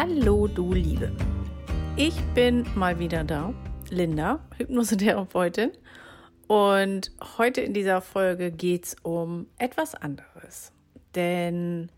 Hallo, 0.00 0.46
du 0.46 0.72
Liebe. 0.74 1.10
Ich 1.96 2.14
bin 2.32 2.64
mal 2.76 3.00
wieder 3.00 3.24
da, 3.24 3.52
Linda, 3.90 4.38
Hypnosetherapeutin. 4.56 5.72
Und 6.46 7.10
heute 7.36 7.62
in 7.62 7.74
dieser 7.74 8.00
Folge 8.00 8.52
geht 8.52 8.84
es 8.84 8.96
um 9.02 9.48
etwas 9.58 9.96
anderes. 9.96 10.70
Denn 11.16 11.90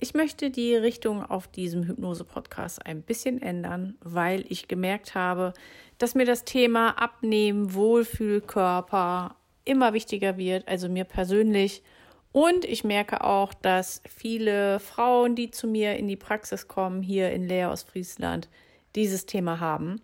ich 0.00 0.14
möchte 0.14 0.48
die 0.50 0.74
Richtung 0.74 1.22
auf 1.22 1.46
diesem 1.46 1.82
Hypnose-Podcast 1.82 2.86
ein 2.86 3.02
bisschen 3.02 3.42
ändern, 3.42 3.98
weil 4.00 4.46
ich 4.48 4.66
gemerkt 4.66 5.14
habe, 5.14 5.52
dass 5.98 6.14
mir 6.14 6.24
das 6.24 6.46
Thema 6.46 6.92
Abnehmen, 6.92 7.74
Wohlfühlkörper 7.74 9.36
immer 9.66 9.92
wichtiger 9.92 10.38
wird, 10.38 10.66
also 10.68 10.88
mir 10.88 11.04
persönlich. 11.04 11.82
Und 12.32 12.64
ich 12.64 12.82
merke 12.82 13.22
auch, 13.22 13.52
dass 13.52 14.02
viele 14.08 14.80
Frauen, 14.80 15.34
die 15.34 15.50
zu 15.50 15.66
mir 15.66 15.96
in 15.96 16.08
die 16.08 16.16
Praxis 16.16 16.66
kommen, 16.66 17.02
hier 17.02 17.30
in 17.30 17.46
Leer 17.46 17.70
aus 17.70 17.82
Friesland, 17.82 18.48
dieses 18.94 19.26
Thema 19.26 19.60
haben. 19.60 20.00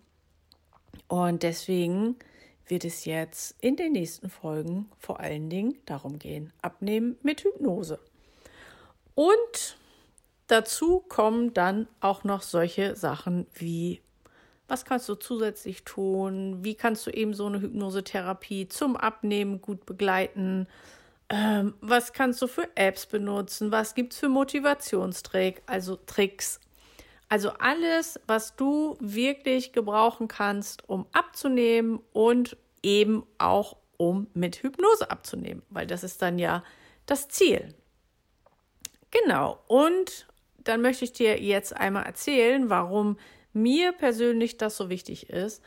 Und 1.07 1.41
deswegen 1.41 2.15
wird 2.67 2.85
es 2.85 3.05
jetzt 3.05 3.55
in 3.61 3.75
den 3.75 3.93
nächsten 3.93 4.29
Folgen 4.29 4.89
vor 4.99 5.19
allen 5.19 5.49
Dingen 5.49 5.75
darum 5.85 6.19
gehen, 6.19 6.53
abnehmen 6.61 7.17
mit 7.23 7.43
Hypnose. 7.43 7.99
Und 9.15 9.77
dazu 10.47 10.99
kommen 10.99 11.53
dann 11.53 11.87
auch 11.99 12.23
noch 12.23 12.43
solche 12.43 12.95
Sachen 12.95 13.47
wie, 13.55 14.01
was 14.67 14.85
kannst 14.85 15.09
du 15.09 15.15
zusätzlich 15.15 15.83
tun? 15.83 16.63
Wie 16.63 16.75
kannst 16.75 17.07
du 17.07 17.11
eben 17.11 17.33
so 17.33 17.47
eine 17.47 17.59
Hypnosetherapie 17.59 18.67
zum 18.67 18.95
Abnehmen 18.95 19.61
gut 19.61 19.87
begleiten? 19.87 20.67
Ähm, 21.29 21.75
was 21.81 22.13
kannst 22.13 22.41
du 22.41 22.47
für 22.47 22.67
Apps 22.75 23.05
benutzen? 23.05 23.71
Was 23.71 23.93
gibt 23.93 24.13
es 24.13 24.19
für 24.19 24.29
Motivationstricks? 24.29 25.61
Also 25.67 25.95
Tricks. 25.95 26.59
Also 27.29 27.51
alles, 27.51 28.19
was 28.25 28.55
du 28.55 28.97
wirklich 28.99 29.71
gebrauchen 29.71 30.27
kannst, 30.27 30.89
um 30.89 31.05
abzunehmen 31.11 31.99
und 32.11 32.57
eben 32.81 33.23
auch 33.37 33.77
um 33.97 34.27
mit 34.33 34.63
Hypnose 34.63 35.11
abzunehmen, 35.11 35.61
weil 35.69 35.85
das 35.85 36.03
ist 36.03 36.21
dann 36.21 36.39
ja 36.39 36.63
das 37.05 37.27
Ziel. 37.27 37.75
Genau. 39.11 39.59
Und 39.67 40.27
dann 40.63 40.81
möchte 40.81 41.05
ich 41.05 41.13
dir 41.13 41.39
jetzt 41.39 41.75
einmal 41.75 42.05
erzählen, 42.05 42.69
warum 42.69 43.17
mir 43.53 43.91
persönlich 43.91 44.57
das 44.57 44.77
so 44.77 44.89
wichtig 44.89 45.29
ist. 45.29 45.63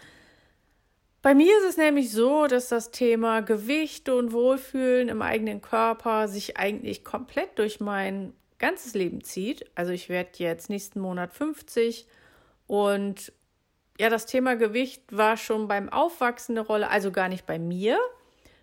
Bei 1.23 1.35
mir 1.35 1.57
ist 1.59 1.69
es 1.69 1.77
nämlich 1.77 2.11
so, 2.11 2.49
dass 2.49 2.69
das 2.69 2.91
Thema 2.91 3.43
Gewicht 3.43 4.09
und 4.09 4.33
Wohlfühlen 4.33 5.09
im 5.09 5.23
eigenen 5.23 5.63
Körper 5.63 6.27
sich 6.27 6.57
eigentlich 6.57 7.05
komplett 7.05 7.61
durch 7.61 7.79
mein 7.79 8.33
ganzes 8.59 8.95
Leben 8.95 9.23
zieht. 9.23 9.71
Also 9.77 9.93
ich 9.93 10.09
werde 10.09 10.31
jetzt 10.39 10.69
nächsten 10.69 10.99
Monat 10.99 11.33
50 11.33 12.09
und 12.67 13.33
ja, 14.01 14.09
das 14.09 14.27
Thema 14.27 14.57
Gewicht 14.57 15.17
war 15.17 15.37
schon 15.37 15.69
beim 15.69 15.89
Aufwachsen 15.89 16.59
eine 16.59 16.67
Rolle, 16.67 16.91
also 16.91 17.13
gar 17.13 17.29
nicht 17.29 17.47
bei 17.47 17.59
mir, 17.59 17.99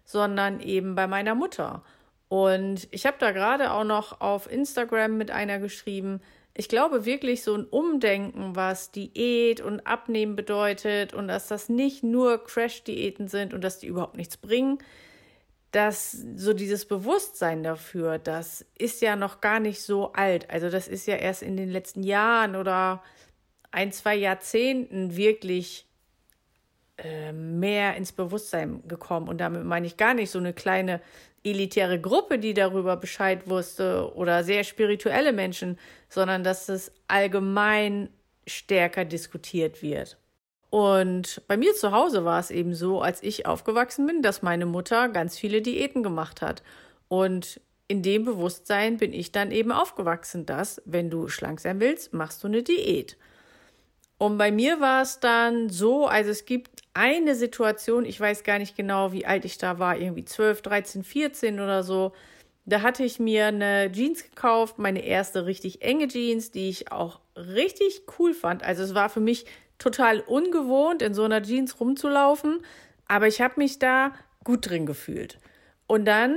sondern 0.04 0.60
eben 0.60 0.96
bei 0.96 1.08
meiner 1.08 1.36
Mutter. 1.36 1.84
Und 2.28 2.90
ich 2.92 3.06
habe 3.06 3.18
da 3.20 3.32
gerade 3.32 3.72
auch 3.72 3.86
noch 3.86 4.20
auf 4.20 4.52
Instagram 4.52 5.18
mit 5.18 5.32
einer 5.32 5.60
geschrieben, 5.60 6.20
ich 6.60 6.68
glaube 6.68 7.06
wirklich 7.06 7.42
so 7.42 7.56
ein 7.56 7.64
Umdenken, 7.64 8.54
was 8.54 8.92
Diät 8.92 9.62
und 9.62 9.88
Abnehmen 9.88 10.36
bedeutet 10.36 11.14
und 11.14 11.30
dass 11.30 11.48
das 11.48 11.70
nicht 11.70 12.04
nur 12.04 12.44
Crash-Diäten 12.44 13.30
sind 13.30 13.54
und 13.54 13.64
dass 13.64 13.80
die 13.80 13.88
überhaupt 13.88 14.18
nichts 14.18 14.36
bringen, 14.36 14.78
dass 15.72 16.12
so 16.12 16.52
dieses 16.52 16.86
Bewusstsein 16.86 17.64
dafür, 17.64 18.20
das 18.20 18.66
ist 18.78 19.02
ja 19.02 19.16
noch 19.16 19.40
gar 19.40 19.62
nicht 19.62 19.82
so 19.82 20.12
alt. 20.12 20.50
Also 20.50 20.70
das 20.70 20.90
ist 20.90 21.08
ja 21.08 21.16
erst 21.16 21.44
in 21.44 21.56
den 21.56 21.70
letzten 21.70 22.04
Jahren 22.04 22.58
oder 22.58 23.02
ein, 23.72 23.94
zwei 23.94 24.16
Jahrzehnten 24.16 25.16
wirklich 25.16 25.88
äh, 27.04 27.32
mehr 27.32 27.96
ins 27.96 28.12
Bewusstsein 28.12 28.88
gekommen. 28.88 29.28
Und 29.28 29.40
damit 29.40 29.64
meine 29.64 29.88
ich 29.88 29.98
gar 29.98 30.14
nicht 30.14 30.32
so 30.32 30.40
eine 30.40 30.54
kleine 30.54 31.02
elitäre 31.44 32.00
Gruppe, 32.00 32.40
die 32.40 32.54
darüber 32.54 32.98
Bescheid 32.98 33.50
wusste 33.50 34.14
oder 34.16 34.44
sehr 34.44 34.64
spirituelle 34.64 35.34
Menschen, 35.34 35.78
sondern 36.10 36.44
dass 36.44 36.70
es 36.70 36.92
allgemein 37.08 38.10
stärker 38.46 39.06
diskutiert 39.06 39.82
wird. 39.82 40.18
Und 40.70 41.42
bei 41.48 41.58
mir 41.58 41.74
zu 41.74 41.92
Hause 41.92 42.26
war 42.26 42.40
es 42.40 42.52
eben 42.52 42.76
so, 42.76 43.02
als 43.02 43.24
ich 43.24 43.46
aufgewachsen 43.46 44.06
bin, 44.06 44.22
dass 44.22 44.42
meine 44.42 44.66
Mutter 44.66 45.10
ganz 45.10 45.38
viele 45.38 45.62
Diäten 45.62 46.04
gemacht 46.04 46.42
hat. 46.42 46.62
Und 47.08 47.60
in 47.88 48.04
dem 48.04 48.24
Bewusstsein 48.24 48.98
bin 48.98 49.14
ich 49.14 49.32
dann 49.32 49.52
eben 49.52 49.72
aufgewachsen, 49.72 50.46
dass, 50.46 50.82
wenn 50.86 51.10
du 51.10 51.28
schlank 51.28 51.60
sein 51.60 51.80
willst, 51.80 52.14
machst 52.14 52.44
du 52.44 52.48
eine 52.48 52.62
Diät. 52.62 53.18
Und 54.20 54.38
bei 54.38 54.52
mir 54.52 54.82
war 54.82 55.02
es 55.02 55.22
dann 55.22 55.70
so, 55.70 56.06
also 56.06 56.30
es 56.30 56.44
gibt 56.44 56.84
eine 56.94 57.36
Situation, 57.36 58.04
ich 58.04 58.20
weiß 58.20 58.44
gar 58.44 58.60
nicht 58.60 58.76
genau, 58.76 59.14
wie 59.14 59.26
alt 59.26 59.46
ich 59.46 59.58
da 59.58 59.80
war, 59.80 59.98
irgendwie 59.98 60.26
12, 60.26 60.62
13, 60.62 61.04
14 61.04 61.60
oder 61.62 61.84
so. 61.84 62.12
Da 62.66 62.82
hatte 62.82 63.06
ich 63.06 63.20
mir 63.20 63.48
eine 63.48 63.90
Jeans 63.92 64.24
gekauft, 64.24 64.78
meine 64.78 65.06
erste 65.06 65.46
richtig 65.46 65.82
enge 65.82 66.10
Jeans, 66.10 66.52
die 66.52 66.68
ich 66.68 66.92
auch 66.92 67.22
richtig 67.38 68.02
cool 68.20 68.34
fand. 68.34 68.62
Also 68.62 68.84
es 68.84 68.94
war 68.94 69.08
für 69.08 69.22
mich 69.22 69.46
total 69.78 70.20
ungewohnt, 70.20 71.02
in 71.02 71.14
so 71.14 71.24
einer 71.24 71.42
Jeans 71.42 71.80
rumzulaufen, 71.80 72.60
aber 73.08 73.28
ich 73.28 73.40
habe 73.40 73.54
mich 73.56 73.80
da 73.80 74.14
gut 74.44 74.70
drin 74.70 74.86
gefühlt. 74.86 75.40
Und 75.88 76.04
dann 76.04 76.36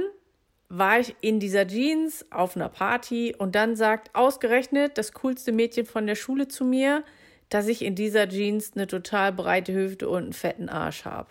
war 0.69 1.01
ich 1.01 1.17
in 1.21 1.41
dieser 1.41 1.67
Jeans 1.67 2.25
auf 2.31 2.55
einer 2.55 2.69
Party 2.69 3.35
und 3.37 3.57
dann 3.57 3.75
sagt 3.75 4.15
ausgerechnet 4.15 4.97
das 4.97 5.13
coolste 5.15 5.51
Mädchen 5.51 5.85
von 5.85 6.07
der 6.07 6.15
Schule 6.15 6.47
zu 6.47 6.65
mir, 6.65 7.03
dass 7.55 7.67
ich 7.67 7.85
in 7.85 7.95
dieser 7.95 8.29
Jeans 8.29 8.73
eine 8.75 8.87
total 8.87 9.33
breite 9.33 9.75
Hüfte 9.75 10.09
und 10.09 10.23
einen 10.23 10.33
fetten 10.33 10.69
Arsch 10.69 11.05
habe. 11.05 11.29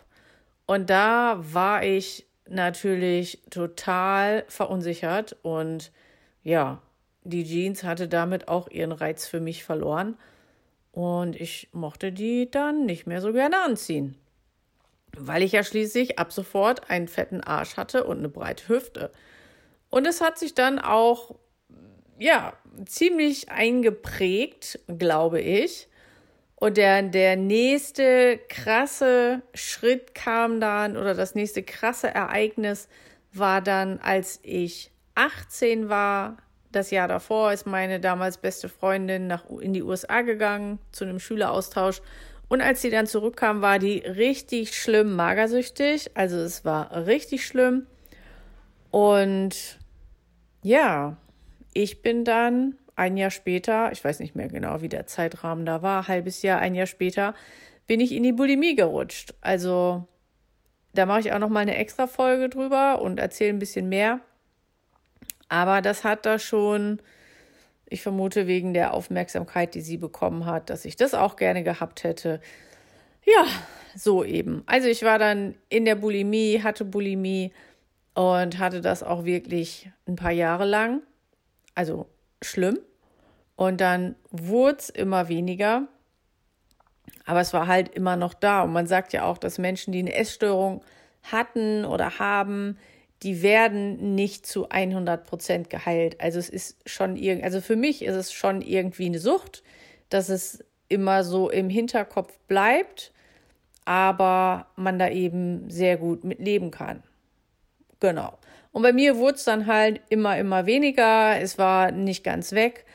Und 0.67 0.89
da 0.89 1.39
war 1.41 1.83
ich 1.83 2.27
natürlich 2.47 3.41
total 3.49 4.45
verunsichert 4.47 5.35
und 5.41 5.91
ja, 6.43 6.81
die 7.23 7.43
Jeans 7.43 7.83
hatte 7.83 8.07
damit 8.07 8.47
auch 8.47 8.69
ihren 8.69 8.91
Reiz 8.91 9.27
für 9.27 9.39
mich 9.39 9.63
verloren 9.63 10.17
und 10.91 11.39
ich 11.39 11.69
mochte 11.71 12.11
die 12.11 12.49
dann 12.51 12.85
nicht 12.85 13.07
mehr 13.07 13.21
so 13.21 13.33
gerne 13.33 13.61
anziehen. 13.63 14.17
Weil 15.17 15.43
ich 15.43 15.53
ja 15.53 15.63
schließlich 15.63 16.19
ab 16.19 16.31
sofort 16.31 16.89
einen 16.89 17.07
fetten 17.07 17.41
Arsch 17.41 17.77
hatte 17.77 18.03
und 18.03 18.19
eine 18.19 18.29
breite 18.29 18.69
Hüfte. 18.69 19.11
Und 19.89 20.07
es 20.07 20.21
hat 20.21 20.37
sich 20.37 20.53
dann 20.53 20.79
auch, 20.79 21.35
ja, 22.17 22.53
ziemlich 22.85 23.49
eingeprägt, 23.49 24.79
glaube 24.87 25.41
ich. 25.41 25.89
Und 26.61 26.77
der, 26.77 27.01
der 27.01 27.37
nächste 27.37 28.39
krasse 28.47 29.41
Schritt 29.55 30.13
kam 30.13 30.61
dann 30.61 30.95
oder 30.95 31.15
das 31.15 31.33
nächste 31.33 31.63
krasse 31.63 32.13
Ereignis 32.13 32.87
war 33.33 33.61
dann, 33.61 33.97
als 33.97 34.39
ich 34.43 34.91
18 35.15 35.89
war. 35.89 36.37
Das 36.71 36.91
Jahr 36.91 37.07
davor 37.07 37.51
ist 37.51 37.65
meine 37.65 37.99
damals 37.99 38.37
beste 38.37 38.69
Freundin 38.69 39.25
nach, 39.25 39.49
in 39.49 39.73
die 39.73 39.81
USA 39.81 40.21
gegangen 40.21 40.77
zu 40.91 41.03
einem 41.03 41.19
Schüleraustausch. 41.19 42.03
Und 42.47 42.61
als 42.61 42.83
sie 42.83 42.91
dann 42.91 43.07
zurückkam, 43.07 43.63
war 43.63 43.79
die 43.79 43.97
richtig 43.97 44.77
schlimm 44.77 45.15
magersüchtig. 45.15 46.11
Also 46.13 46.37
es 46.37 46.63
war 46.63 47.07
richtig 47.07 47.43
schlimm. 47.43 47.87
Und 48.91 49.79
ja, 50.61 51.17
ich 51.73 52.03
bin 52.03 52.23
dann 52.23 52.77
ein 52.95 53.17
Jahr 53.17 53.31
später, 53.31 53.91
ich 53.91 54.03
weiß 54.03 54.19
nicht 54.19 54.35
mehr 54.35 54.47
genau, 54.47 54.81
wie 54.81 54.89
der 54.89 55.07
Zeitrahmen 55.07 55.65
da 55.65 55.81
war, 55.81 56.07
halbes 56.07 56.41
Jahr, 56.41 56.59
ein 56.59 56.75
Jahr 56.75 56.87
später, 56.87 57.33
bin 57.87 57.99
ich 57.99 58.11
in 58.11 58.23
die 58.23 58.31
Bulimie 58.31 58.75
gerutscht. 58.75 59.33
Also 59.41 60.07
da 60.93 61.05
mache 61.05 61.21
ich 61.21 61.33
auch 61.33 61.39
noch 61.39 61.49
mal 61.49 61.61
eine 61.61 61.77
extra 61.77 62.07
Folge 62.07 62.49
drüber 62.49 63.01
und 63.01 63.19
erzähle 63.19 63.49
ein 63.49 63.59
bisschen 63.59 63.89
mehr. 63.89 64.19
Aber 65.49 65.81
das 65.81 66.03
hat 66.03 66.25
da 66.25 66.39
schon, 66.39 67.01
ich 67.85 68.01
vermute 68.01 68.47
wegen 68.47 68.73
der 68.73 68.93
Aufmerksamkeit, 68.93 69.75
die 69.75 69.81
sie 69.81 69.97
bekommen 69.97 70.45
hat, 70.45 70.69
dass 70.69 70.85
ich 70.85 70.95
das 70.95 71.13
auch 71.13 71.35
gerne 71.35 71.63
gehabt 71.63 72.03
hätte. 72.03 72.39
Ja, 73.25 73.45
so 73.95 74.23
eben. 74.23 74.63
Also 74.65 74.87
ich 74.87 75.03
war 75.03 75.19
dann 75.19 75.55
in 75.69 75.85
der 75.85 75.95
Bulimie, 75.95 76.61
hatte 76.63 76.85
Bulimie 76.85 77.51
und 78.13 78.59
hatte 78.59 78.81
das 78.81 79.03
auch 79.03 79.25
wirklich 79.25 79.91
ein 80.07 80.15
paar 80.15 80.31
Jahre 80.31 80.65
lang. 80.65 81.01
Also 81.75 82.07
schlimm. 82.41 82.79
Und 83.61 83.79
dann 83.79 84.15
wurde 84.31 84.79
es 84.79 84.89
immer 84.89 85.29
weniger. 85.29 85.87
Aber 87.27 87.41
es 87.41 87.53
war 87.53 87.67
halt 87.67 87.89
immer 87.89 88.15
noch 88.15 88.33
da. 88.33 88.63
Und 88.63 88.73
man 88.73 88.87
sagt 88.87 89.13
ja 89.13 89.23
auch, 89.25 89.37
dass 89.37 89.59
Menschen, 89.59 89.91
die 89.91 89.99
eine 89.99 90.15
Essstörung 90.15 90.83
hatten 91.21 91.85
oder 91.85 92.17
haben, 92.17 92.79
die 93.21 93.43
werden 93.43 94.15
nicht 94.15 94.47
zu 94.47 94.69
100 94.69 95.27
Prozent 95.27 95.69
geheilt. 95.69 96.19
Also 96.19 96.39
es 96.39 96.49
ist 96.49 96.89
schon 96.89 97.15
irgendwie, 97.15 97.43
also 97.43 97.61
für 97.61 97.75
mich 97.75 98.03
ist 98.03 98.15
es 98.15 98.33
schon 98.33 98.63
irgendwie 98.63 99.05
eine 99.05 99.19
Sucht, 99.19 99.61
dass 100.09 100.29
es 100.29 100.65
immer 100.87 101.23
so 101.23 101.51
im 101.51 101.69
Hinterkopf 101.69 102.39
bleibt, 102.47 103.13
aber 103.85 104.65
man 104.75 104.97
da 104.97 105.07
eben 105.07 105.69
sehr 105.69 105.97
gut 105.97 106.23
mit 106.23 106.39
leben 106.39 106.71
kann. 106.71 107.03
Genau. 107.99 108.39
Und 108.71 108.81
bei 108.81 108.91
mir 108.91 109.17
wurde 109.17 109.35
es 109.35 109.43
dann 109.43 109.67
halt 109.67 110.01
immer, 110.09 110.35
immer 110.39 110.65
weniger. 110.65 111.39
Es 111.39 111.59
war 111.59 111.91
nicht 111.91 112.23
ganz 112.23 112.53
weg, 112.53 112.85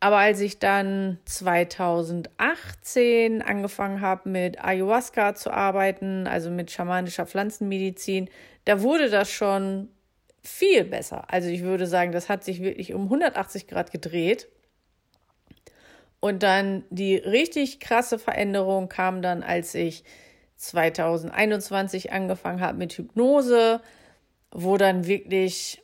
Aber 0.00 0.16
als 0.16 0.40
ich 0.40 0.58
dann 0.58 1.18
2018 1.26 3.42
angefangen 3.42 4.00
habe 4.00 4.30
mit 4.30 4.64
Ayahuasca 4.64 5.34
zu 5.34 5.50
arbeiten, 5.50 6.26
also 6.26 6.50
mit 6.50 6.70
schamanischer 6.70 7.26
Pflanzenmedizin, 7.26 8.30
da 8.64 8.80
wurde 8.80 9.10
das 9.10 9.30
schon 9.30 9.88
viel 10.42 10.84
besser. 10.84 11.30
Also 11.30 11.50
ich 11.50 11.62
würde 11.62 11.86
sagen, 11.86 12.12
das 12.12 12.30
hat 12.30 12.44
sich 12.44 12.62
wirklich 12.62 12.94
um 12.94 13.04
180 13.04 13.66
Grad 13.66 13.92
gedreht. 13.92 14.48
Und 16.18 16.42
dann 16.42 16.84
die 16.90 17.16
richtig 17.16 17.80
krasse 17.80 18.18
Veränderung 18.18 18.88
kam 18.88 19.20
dann, 19.20 19.42
als 19.42 19.74
ich 19.74 20.04
2021 20.56 22.12
angefangen 22.12 22.60
habe 22.60 22.78
mit 22.78 22.92
Hypnose, 22.92 23.80
wo 24.50 24.78
dann 24.78 25.06
wirklich 25.06 25.82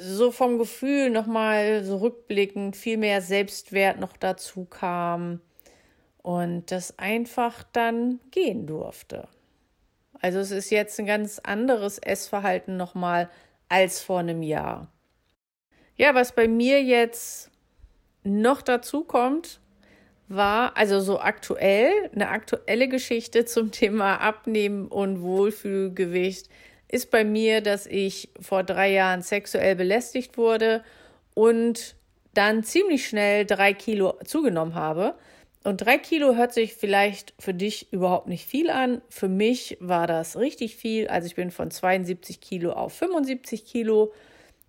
so 0.00 0.30
vom 0.30 0.58
Gefühl 0.58 1.10
nochmal 1.10 1.84
so 1.84 1.98
rückblickend 1.98 2.76
viel 2.76 2.96
mehr 2.96 3.22
Selbstwert 3.22 3.98
noch 4.00 4.16
dazu 4.16 4.64
kam 4.64 5.40
und 6.22 6.70
das 6.70 6.98
einfach 6.98 7.62
dann 7.72 8.20
gehen 8.30 8.66
durfte. 8.66 9.28
Also 10.20 10.38
es 10.38 10.50
ist 10.50 10.70
jetzt 10.70 10.98
ein 10.98 11.06
ganz 11.06 11.38
anderes 11.38 11.98
Essverhalten 11.98 12.76
nochmal 12.76 13.28
als 13.68 14.00
vor 14.00 14.20
einem 14.20 14.42
Jahr. 14.42 14.90
Ja, 15.96 16.14
was 16.14 16.32
bei 16.32 16.48
mir 16.48 16.82
jetzt 16.82 17.50
noch 18.24 18.62
dazu 18.62 19.04
kommt, 19.04 19.60
war 20.28 20.76
also 20.76 21.00
so 21.00 21.20
aktuell, 21.20 21.92
eine 22.12 22.28
aktuelle 22.28 22.88
Geschichte 22.88 23.44
zum 23.44 23.70
Thema 23.70 24.16
Abnehmen 24.20 24.88
und 24.88 25.22
Wohlfühlgewicht 25.22 26.48
ist 26.88 27.10
bei 27.10 27.24
mir, 27.24 27.60
dass 27.60 27.86
ich 27.86 28.28
vor 28.40 28.62
drei 28.62 28.92
Jahren 28.92 29.22
sexuell 29.22 29.76
belästigt 29.76 30.38
wurde 30.38 30.84
und 31.34 31.96
dann 32.34 32.62
ziemlich 32.62 33.06
schnell 33.06 33.44
drei 33.44 33.72
Kilo 33.72 34.14
zugenommen 34.24 34.74
habe. 34.74 35.14
Und 35.64 35.78
drei 35.78 35.98
Kilo 35.98 36.36
hört 36.36 36.52
sich 36.52 36.74
vielleicht 36.74 37.34
für 37.40 37.52
dich 37.52 37.92
überhaupt 37.92 38.28
nicht 38.28 38.46
viel 38.46 38.70
an. 38.70 39.02
Für 39.08 39.28
mich 39.28 39.76
war 39.80 40.06
das 40.06 40.36
richtig 40.36 40.76
viel. 40.76 41.08
Also 41.08 41.26
ich 41.26 41.34
bin 41.34 41.50
von 41.50 41.72
72 41.72 42.40
Kilo 42.40 42.72
auf 42.72 42.92
75 42.92 43.64
Kilo 43.64 44.12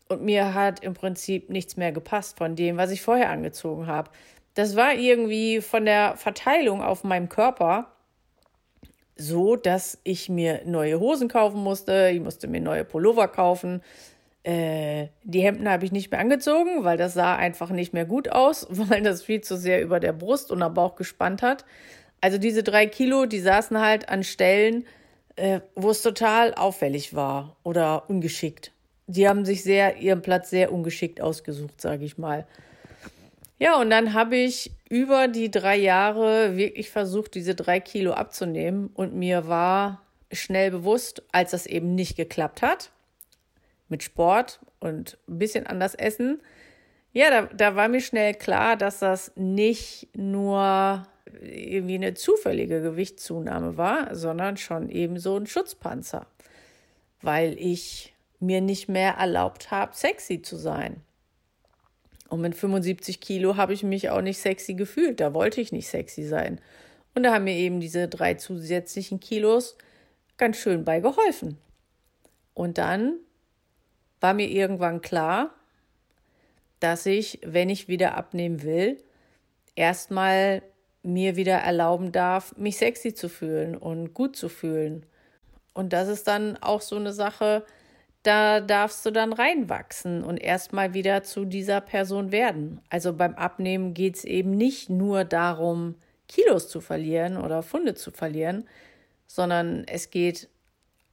und 0.08 0.24
mir 0.24 0.56
hat 0.56 0.84
im 0.84 0.96
Prinzip 0.96 1.50
nichts 1.50 1.78
mehr 1.78 1.92
gepasst 1.92 2.38
von 2.38 2.56
dem, 2.56 2.78
was 2.78 2.92
ich 2.92 3.02
vorher 3.02 3.30
angezogen 3.30 3.86
habe. 3.86 4.10
Das 4.56 4.76
war 4.76 4.96
irgendwie 4.96 5.62
von 5.62 5.86
der 5.86 6.18
Verteilung 6.18 6.82
auf 6.82 7.04
meinem 7.04 7.30
Körper 7.30 7.92
so, 9.18 9.56
dass 9.56 10.00
ich 10.04 10.30
mir 10.30 10.62
neue 10.66 11.00
Hosen 11.00 11.28
kaufen 11.28 11.62
musste. 11.62 12.12
Ich 12.14 12.22
musste 12.22 12.48
mir 12.48 12.62
neue 12.62 12.84
Pullover 12.84 13.28
kaufen. 13.28 13.82
Äh, 14.44 15.08
die 15.24 15.42
Hemden 15.42 15.70
habe 15.70 15.84
ich 15.84 15.92
nicht 15.92 16.10
mehr 16.10 16.20
angezogen, 16.20 16.84
weil 16.84 16.98
das 16.98 17.14
sah 17.14 17.36
einfach 17.36 17.70
nicht 17.70 17.94
mehr 17.94 18.06
gut 18.06 18.30
aus, 18.30 18.68
weil 18.70 19.02
das 19.02 19.24
viel 19.24 19.42
zu 19.42 19.58
sehr 19.58 19.82
über 19.82 20.00
der 20.00 20.14
Brust 20.14 20.52
und 20.52 20.62
am 20.62 20.74
Bauch 20.74 20.96
gespannt 20.96 21.42
hat. 21.42 21.66
Also 22.22 22.38
diese 22.38 22.64
drei 22.64 22.88
Kilo, 22.88 23.26
die 23.26 23.40
saßen 23.40 23.80
halt 23.80 24.10
an 24.10 24.24
Stellen, 24.24 24.86
äh, 25.36 25.60
wo 25.76 25.90
es 25.90 26.02
total 26.02 26.54
auffällig 26.54 27.14
war 27.14 27.58
oder 27.64 28.10
ungeschickt. 28.10 28.72
Die 29.08 29.28
haben 29.28 29.46
sich 29.46 29.64
sehr 29.64 29.98
ihren 29.98 30.22
Platz 30.22 30.50
sehr 30.50 30.72
ungeschickt 30.72 31.22
ausgesucht, 31.22 31.80
sage 31.80 32.06
ich 32.06 32.18
mal. 32.18 32.46
Ja, 33.60 33.80
und 33.80 33.90
dann 33.90 34.14
habe 34.14 34.36
ich 34.36 34.72
über 34.90 35.28
die 35.28 35.50
drei 35.50 35.78
Jahre 35.78 36.56
wirklich 36.56 36.90
versucht, 36.92 37.34
diese 37.34 37.56
drei 37.56 37.80
Kilo 37.80 38.14
abzunehmen. 38.14 38.90
Und 38.94 39.16
mir 39.16 39.48
war 39.48 40.04
schnell 40.32 40.72
bewusst, 40.72 41.24
als 41.32 41.52
das 41.52 41.66
eben 41.66 41.96
nicht 41.96 42.16
geklappt 42.16 42.62
hat, 42.62 42.92
mit 43.90 44.04
Sport 44.04 44.60
und 44.80 45.18
ein 45.28 45.40
bisschen 45.40 45.66
anders 45.66 45.96
essen, 45.96 46.42
ja, 47.14 47.32
da, 47.32 47.42
da 47.48 47.76
war 47.76 47.88
mir 47.88 48.02
schnell 48.02 48.36
klar, 48.36 48.76
dass 48.76 49.00
das 49.00 49.32
nicht 49.36 50.08
nur 50.16 51.08
irgendwie 51.42 51.96
eine 51.96 52.14
zufällige 52.14 52.80
Gewichtszunahme 52.82 53.76
war, 53.76 54.14
sondern 54.16 54.58
schon 54.58 54.90
eben 54.90 55.18
so 55.18 55.36
ein 55.38 55.48
Schutzpanzer, 55.48 56.28
weil 57.22 57.56
ich 57.58 58.14
mir 58.40 58.62
nicht 58.62 58.88
mehr 58.88 59.14
erlaubt 59.14 59.72
habe, 59.72 59.96
sexy 59.96 60.44
zu 60.44 60.58
sein. 60.58 61.02
Und 62.30 62.42
mit 62.42 62.56
75 62.56 63.20
Kilo 63.22 63.56
habe 63.58 63.74
ich 63.74 63.84
mich 63.84 64.10
auch 64.10 64.22
nicht 64.22 64.40
sexy 64.40 64.74
gefühlt. 64.74 65.20
Da 65.20 65.34
wollte 65.34 65.62
ich 65.62 65.72
nicht 65.72 65.88
sexy 65.88 66.24
sein. 66.24 66.60
Und 67.16 67.24
da 67.24 67.34
haben 67.34 67.46
mir 67.46 67.56
eben 67.56 67.80
diese 67.80 68.08
drei 68.08 68.36
zusätzlichen 68.36 69.20
Kilos 69.20 69.78
ganz 70.38 70.58
schön 70.58 70.86
bei 70.86 71.00
geholfen. 71.00 71.58
Und 72.54 72.78
dann 72.78 73.16
war 74.20 74.34
mir 74.34 74.50
irgendwann 74.50 75.02
klar, 75.02 75.54
dass 76.80 77.06
ich, 77.06 77.40
wenn 77.44 77.70
ich 77.70 77.88
wieder 77.88 78.16
abnehmen 78.16 78.62
will, 78.62 79.02
erstmal 79.76 80.62
mir 81.04 81.36
wieder 81.36 81.58
erlauben 81.58 82.12
darf, 82.12 82.56
mich 82.58 82.78
sexy 82.78 83.14
zu 83.14 83.30
fühlen 83.30 83.76
und 83.76 84.14
gut 84.14 84.36
zu 84.36 84.50
fühlen. 84.50 85.06
Und 85.74 85.94
das 85.94 86.08
ist 86.08 86.28
dann 86.28 86.58
auch 86.58 86.82
so 86.82 86.96
eine 86.96 87.14
Sache, 87.14 87.66
da 88.24 88.60
darfst 88.60 89.06
du 89.06 89.12
dann 89.12 89.34
reinwachsen 89.34 90.24
und 90.24 90.38
erstmal 90.38 90.94
wieder 90.94 91.24
zu 91.24 91.46
dieser 91.46 91.82
Person 91.82 92.32
werden. 92.32 92.82
Also 92.90 93.14
beim 93.14 93.36
Abnehmen 93.36 93.94
geht 93.94 94.18
es 94.18 94.26
eben 94.26 94.52
nicht 94.52 94.90
nur 94.90 95.24
darum, 95.24 95.96
Kilos 96.28 96.68
zu 96.68 96.82
verlieren 96.82 97.38
oder 97.38 97.64
Funde 97.64 97.96
zu 97.96 98.12
verlieren, 98.12 98.68
sondern 99.28 99.86
es 99.88 100.10
geht 100.10 100.50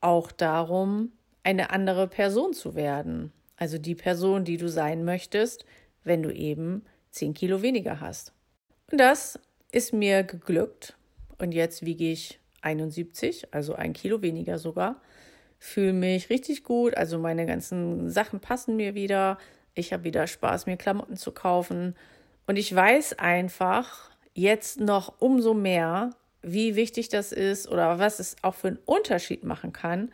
auch 0.01 0.33
darum, 0.33 1.13
eine 1.45 1.71
andere 1.71 2.09
Person 2.09 2.53
zu 2.53 2.75
werden. 2.75 3.33
Also 3.57 3.79
die 3.79 3.95
Person, 3.95 4.45
die 4.45 4.57
du 4.57 4.69
sein 4.69 5.05
möchtest, 5.05 5.65
wenn 6.03 6.23
du 6.23 6.33
eben 6.33 6.85
10 7.13 7.35
Kilo 7.35 7.63
weniger 7.63 8.01
hast. 8.01 8.33
Und 8.91 8.99
das 8.99 9.39
ist 9.71 9.93
mir 9.93 10.25
geglückt. 10.25 10.97
Und 11.39 11.53
jetzt 11.53 11.85
wiege 11.85 12.11
ich 12.11 12.41
71, 12.63 13.53
also 13.53 13.75
ein 13.75 13.93
Kilo 13.93 14.23
weniger 14.23 14.59
sogar 14.59 15.01
fühle 15.65 15.95
mich 15.95 16.31
richtig 16.31 16.63
gut. 16.63 16.97
Also 16.97 17.19
meine 17.19 17.47
ganzen 17.47 18.11
Sachen 18.11 18.39
passen 18.41 18.77
mir 18.77 18.95
wieder. 18.95 19.39
Ich 19.75 19.93
habe 19.93 20.05
wieder 20.05 20.27
Spaß, 20.27 20.67
mir 20.67 20.77
Klamotten 20.77 21.17
zu 21.17 21.33
kaufen. 21.33 21.97
Und 22.47 22.57
ich 22.57 22.75
weiß 22.75 23.19
einfach 23.19 24.11
jetzt 24.35 24.79
noch 24.79 25.21
umso 25.21 25.55
mehr, 25.55 26.11
wie 26.43 26.77
wichtig 26.77 27.09
das 27.09 27.33
ist 27.33 27.67
oder 27.67 27.99
was 27.99 28.19
es 28.19 28.37
auch 28.43 28.55
für 28.55 28.69
einen 28.69 28.79
Unterschied 28.85 29.45
machen 29.45 29.73
kann, 29.73 30.13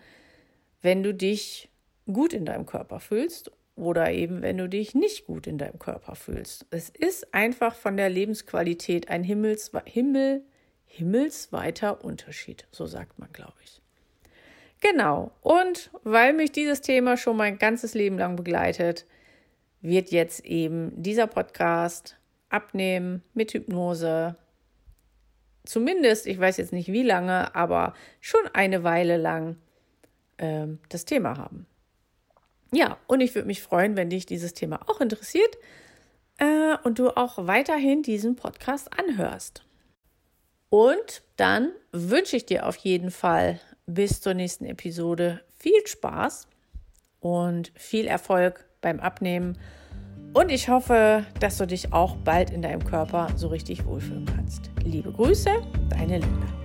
wenn 0.82 1.02
du 1.02 1.12
dich 1.12 1.68
gut 2.10 2.32
in 2.32 2.44
deinem 2.44 2.64
Körper 2.64 3.00
fühlst 3.00 3.50
oder 3.74 4.12
eben 4.12 4.42
wenn 4.42 4.56
du 4.56 4.68
dich 4.68 4.94
nicht 4.94 5.26
gut 5.26 5.48
in 5.48 5.58
deinem 5.58 5.80
Körper 5.80 6.14
fühlst. 6.14 6.66
Es 6.70 6.90
ist 6.90 7.34
einfach 7.34 7.74
von 7.74 7.96
der 7.96 8.08
Lebensqualität 8.08 9.08
ein 9.08 9.24
Himmels, 9.24 9.72
Himmel, 9.84 10.44
himmelsweiter 10.86 12.04
Unterschied, 12.04 12.68
so 12.70 12.86
sagt 12.86 13.18
man, 13.18 13.32
glaube 13.32 13.58
ich. 13.64 13.79
Genau. 14.80 15.30
Und 15.42 15.90
weil 16.02 16.32
mich 16.32 16.52
dieses 16.52 16.80
Thema 16.80 17.16
schon 17.16 17.36
mein 17.36 17.58
ganzes 17.58 17.94
Leben 17.94 18.18
lang 18.18 18.36
begleitet, 18.36 19.06
wird 19.82 20.10
jetzt 20.10 20.44
eben 20.44 20.90
dieser 21.02 21.26
Podcast 21.26 22.16
abnehmen 22.48 23.22
mit 23.34 23.52
Hypnose. 23.52 24.36
Zumindest, 25.64 26.26
ich 26.26 26.38
weiß 26.38 26.56
jetzt 26.56 26.72
nicht 26.72 26.90
wie 26.92 27.02
lange, 27.02 27.54
aber 27.54 27.94
schon 28.20 28.40
eine 28.54 28.82
Weile 28.82 29.16
lang 29.16 29.56
ähm, 30.38 30.78
das 30.88 31.04
Thema 31.04 31.36
haben. 31.36 31.66
Ja, 32.72 32.98
und 33.06 33.20
ich 33.20 33.34
würde 33.34 33.46
mich 33.46 33.62
freuen, 33.62 33.96
wenn 33.96 34.10
dich 34.10 34.26
dieses 34.26 34.54
Thema 34.54 34.80
auch 34.86 35.00
interessiert 35.00 35.58
äh, 36.38 36.76
und 36.84 36.98
du 36.98 37.10
auch 37.16 37.46
weiterhin 37.46 38.02
diesen 38.02 38.36
Podcast 38.36 38.88
anhörst. 38.98 39.64
Und 40.68 41.22
dann 41.36 41.72
wünsche 41.92 42.36
ich 42.36 42.46
dir 42.46 42.66
auf 42.66 42.76
jeden 42.76 43.10
Fall 43.10 43.60
bis 43.94 44.20
zur 44.20 44.34
nächsten 44.34 44.64
Episode 44.64 45.40
viel 45.58 45.86
Spaß 45.86 46.46
und 47.20 47.72
viel 47.74 48.06
Erfolg 48.06 48.66
beim 48.80 49.00
Abnehmen. 49.00 49.58
Und 50.32 50.50
ich 50.50 50.68
hoffe, 50.68 51.24
dass 51.40 51.58
du 51.58 51.66
dich 51.66 51.92
auch 51.92 52.16
bald 52.16 52.50
in 52.50 52.62
deinem 52.62 52.84
Körper 52.84 53.28
so 53.36 53.48
richtig 53.48 53.84
wohlfühlen 53.84 54.26
kannst. 54.26 54.70
Liebe 54.84 55.12
Grüße, 55.12 55.50
deine 55.90 56.18
Linda. 56.18 56.59